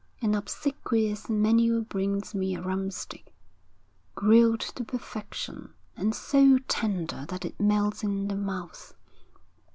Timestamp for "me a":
2.33-2.59